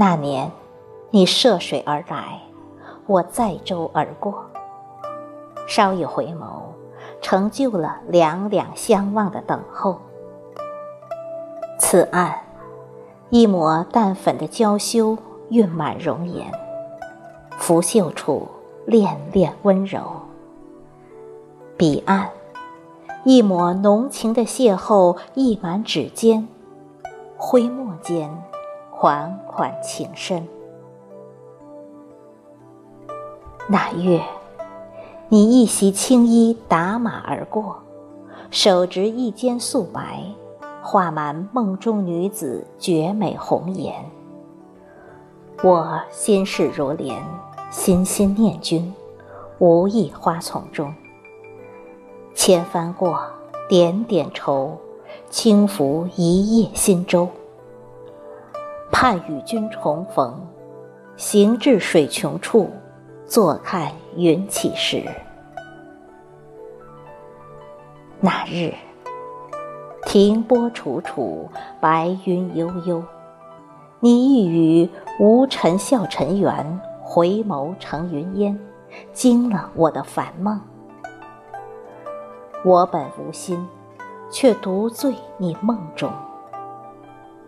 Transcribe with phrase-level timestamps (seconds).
[0.00, 0.50] 那年，
[1.10, 2.40] 你涉水而来，
[3.06, 4.46] 我载舟而过。
[5.66, 6.62] 稍一回眸，
[7.20, 9.98] 成就了两两相望的等候。
[11.78, 12.34] 此岸，
[13.28, 15.18] 一抹淡粉的娇羞
[15.50, 16.50] 晕满容颜，
[17.58, 18.48] 拂袖处
[18.86, 20.00] 恋恋温柔。
[21.76, 22.30] 彼岸，
[23.24, 26.48] 一抹浓情的邂逅溢满指尖，
[27.36, 28.42] 挥墨间。
[29.00, 30.46] 款款情深。
[33.66, 34.20] 那月，
[35.30, 37.76] 你一袭青衣打马而过，
[38.50, 40.22] 手执一笺素白，
[40.82, 43.94] 画满梦中女子绝美红颜。
[45.62, 47.24] 我心事如莲，
[47.70, 48.92] 心心念君，
[49.60, 50.94] 无意花丛中。
[52.34, 53.18] 千帆过，
[53.66, 54.76] 点点愁，
[55.30, 57.26] 轻拂一叶新舟。
[59.02, 60.46] 盼与君重逢，
[61.16, 62.68] 行至水穷处，
[63.24, 65.02] 坐看云起时。
[68.20, 68.74] 那日，
[70.04, 71.48] 停波楚楚，
[71.80, 73.02] 白云悠悠。
[74.00, 78.60] 你一语无尘笑尘缘，回眸成云烟，
[79.14, 80.60] 惊了我的凡梦。
[82.62, 83.66] 我本无心，
[84.30, 86.12] 却独醉你梦中。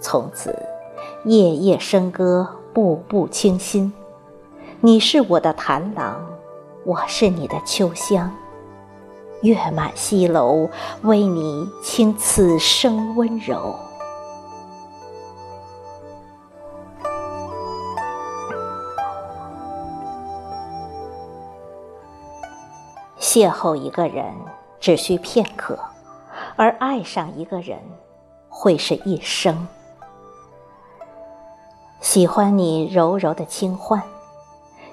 [0.00, 0.56] 从此。
[1.24, 3.90] 夜夜笙歌，步步清新。
[4.80, 6.22] 你是我的檀郎，
[6.84, 8.30] 我是你的秋香。
[9.40, 10.68] 月满西楼，
[11.00, 13.74] 为你倾此生温柔。
[23.18, 24.26] 邂逅一个人
[24.78, 25.78] 只需片刻，
[26.54, 27.78] 而爱上一个人，
[28.50, 29.66] 会是一生。
[32.14, 34.00] 喜欢你柔柔的轻唤，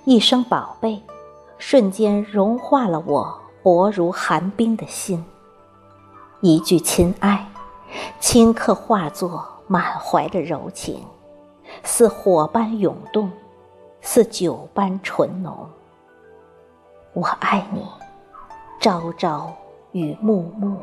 [0.05, 1.03] 一声宝贝，
[1.59, 5.23] 瞬间融化了我薄如寒冰的心。
[6.39, 7.47] 一句亲爱，
[8.19, 11.05] 顷刻化作满怀的柔情，
[11.83, 13.31] 似火般涌动，
[14.01, 15.69] 似酒般醇浓。
[17.13, 17.85] 我爱你，
[18.79, 19.53] 朝朝
[19.91, 20.75] 与暮暮。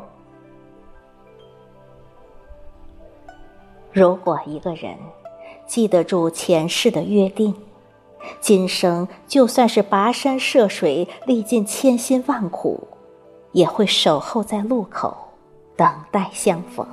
[3.91, 4.97] 如果一个人。
[5.69, 7.53] 记得住前世的约定，
[8.41, 12.87] 今生就算是跋山涉水，历尽千辛万苦，
[13.51, 15.15] 也会守候在路口，
[15.77, 16.87] 等待相逢。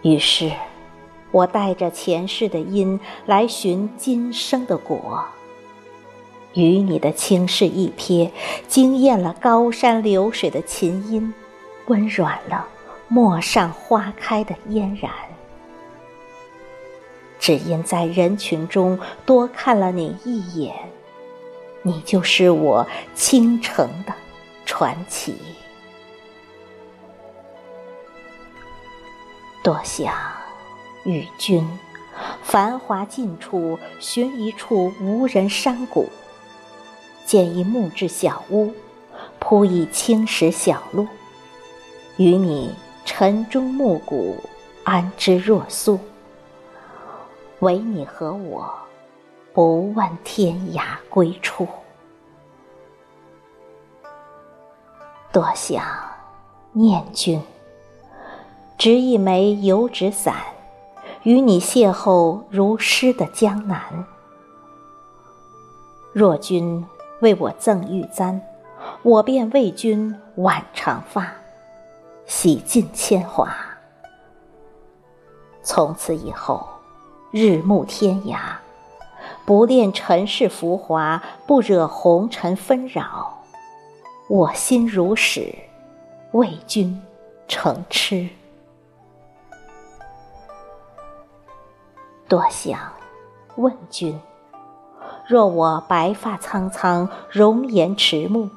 [0.00, 0.50] 于是，
[1.32, 5.22] 我带着前世的因来寻今生的果。
[6.54, 8.30] 与你的轻视一瞥，
[8.66, 11.34] 惊艳了高山流水的琴音，
[11.88, 12.66] 温软了
[13.06, 15.12] 陌上花开的嫣然。
[17.48, 20.74] 只因在人群中多看了你一眼，
[21.80, 24.12] 你就是我倾城的
[24.66, 25.34] 传奇。
[29.64, 30.14] 多想
[31.06, 31.66] 与君
[32.42, 36.06] 繁华尽处寻一处无人山谷，
[37.24, 38.74] 建一木质小屋，
[39.38, 41.08] 铺一青石小路，
[42.18, 42.74] 与你
[43.06, 44.36] 晨钟暮鼓，
[44.84, 45.98] 安之若素。
[47.60, 48.72] 唯你和我，
[49.52, 51.66] 不问天涯归处。
[55.32, 55.84] 多想
[56.70, 57.42] 念君，
[58.76, 60.36] 执一枚油纸伞，
[61.24, 64.06] 与你邂逅如诗的江南。
[66.12, 66.86] 若君
[67.20, 68.40] 为我赠玉簪，
[69.02, 71.32] 我便为君挽长发，
[72.24, 73.52] 洗尽铅华。
[75.64, 76.77] 从此以后。
[77.30, 78.38] 日暮天涯，
[79.44, 83.42] 不恋尘世浮华，不惹红尘纷扰。
[84.30, 85.54] 我心如始，
[86.32, 86.98] 为君
[87.46, 88.30] 成痴。
[92.26, 92.78] 多想
[93.56, 94.18] 问君：
[95.26, 98.48] 若我白发苍苍，容颜迟暮，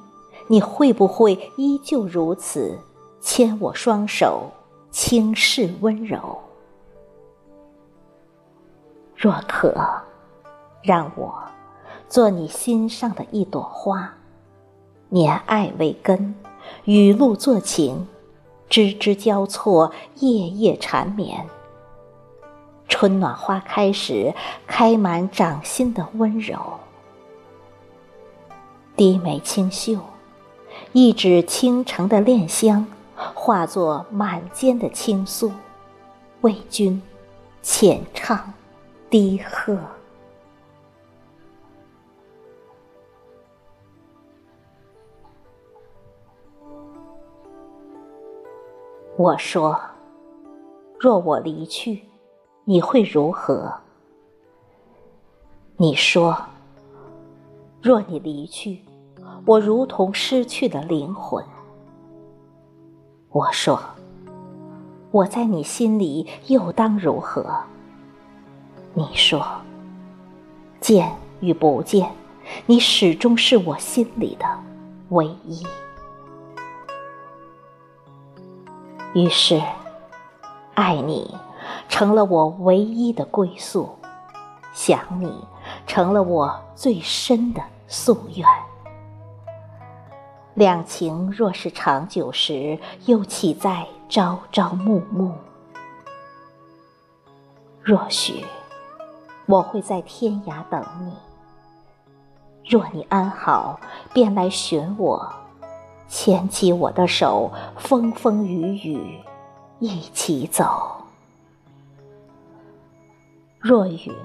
[0.48, 2.80] 你会不会依旧如此，
[3.20, 4.50] 牵我双手，
[4.92, 6.40] 轻视温柔？
[9.22, 9.72] 若可，
[10.82, 11.32] 让我
[12.10, 14.12] 做你心上的一朵花，
[15.10, 16.34] 年爱为根，
[16.86, 18.08] 雨露作情，
[18.68, 21.46] 枝枝交错，夜夜缠绵。
[22.88, 24.34] 春暖花开时，
[24.66, 26.58] 开满掌心的温柔。
[28.96, 30.00] 低眉清秀，
[30.94, 32.88] 一指倾城的恋香，
[33.36, 35.52] 化作满肩的倾诉，
[36.42, 37.00] 为君
[37.62, 38.52] 浅唱。
[39.12, 39.78] 低喝。
[49.18, 49.78] 我说
[50.98, 52.02] ：“若我离去，
[52.64, 53.70] 你会如何？”
[55.76, 56.34] 你说
[57.84, 58.80] ：“若你离去，
[59.46, 61.44] 我如同失去了灵魂。”
[63.30, 63.78] 我说
[65.12, 67.46] ：“我在你心里又当如何？”
[68.94, 69.46] 你说
[70.82, 72.12] ：“见与不见，
[72.66, 74.46] 你始终是我心里的
[75.10, 75.66] 唯一。”
[79.14, 79.62] 于是，
[80.74, 81.34] 爱你
[81.88, 83.90] 成了我唯一的归宿，
[84.74, 85.34] 想你
[85.88, 88.46] 成了我最深的夙愿。
[90.54, 95.32] 两情若是长久时，又岂在朝朝暮暮？
[97.82, 98.46] 若许，
[99.52, 101.12] 我会在天涯等你；
[102.66, 103.78] 若你安好，
[104.14, 105.30] 便来寻我。
[106.08, 109.20] 牵起我的手，风风雨雨
[109.80, 111.04] 一起走。
[113.60, 114.16] 若云，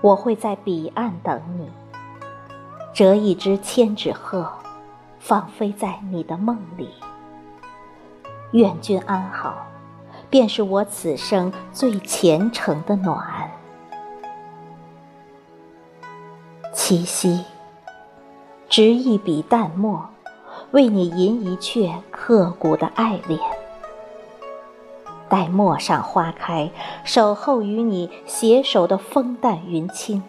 [0.00, 1.70] 我会在彼岸等你，
[2.92, 4.50] 折一只千纸鹤，
[5.20, 6.90] 放飞在你的梦里。
[8.50, 9.66] 愿君安好，
[10.28, 13.48] 便是我此生最虔诚的暖。
[16.90, 17.44] 七夕，
[18.68, 20.08] 执一笔淡墨。
[20.72, 23.38] 为你吟一阙刻骨的爱恋，
[25.28, 26.68] 待陌上花开，
[27.04, 30.20] 守候与你携手的风淡云轻。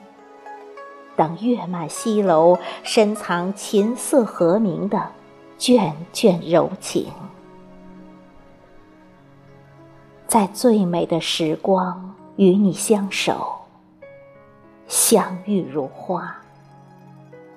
[1.16, 5.10] 等月满西楼，深藏琴瑟和鸣的
[5.58, 7.08] 卷卷柔情。
[10.28, 13.52] 在最美的时光与你相守，
[14.86, 16.38] 相遇如花。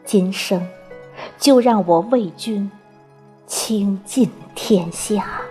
[0.04, 0.66] 今生。
[1.38, 2.70] 就让我为君
[3.46, 5.42] 倾尽天下。